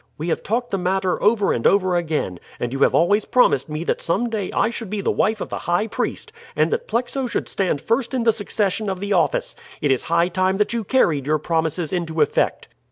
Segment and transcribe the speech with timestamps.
[0.17, 3.83] We have talked the matter over and over again, and you have always promised me
[3.83, 7.27] that some day I should be the wife of the high priest, and that Plexo
[7.29, 9.55] should stand first in the succession of the office.
[9.79, 12.67] It is high time that you carried your promises into effect."